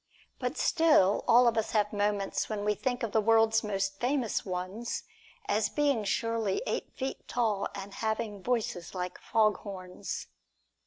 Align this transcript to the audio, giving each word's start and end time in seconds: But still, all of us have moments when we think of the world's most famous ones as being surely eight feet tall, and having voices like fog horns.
But 0.39 0.57
still, 0.57 1.23
all 1.27 1.47
of 1.47 1.59
us 1.59 1.73
have 1.73 1.93
moments 1.93 2.49
when 2.49 2.65
we 2.65 2.73
think 2.73 3.03
of 3.03 3.11
the 3.11 3.21
world's 3.21 3.63
most 3.63 3.99
famous 3.99 4.43
ones 4.43 5.03
as 5.47 5.69
being 5.69 6.05
surely 6.05 6.59
eight 6.65 6.91
feet 6.95 7.27
tall, 7.27 7.67
and 7.75 7.93
having 7.93 8.41
voices 8.41 8.95
like 8.95 9.19
fog 9.21 9.57
horns. 9.59 10.25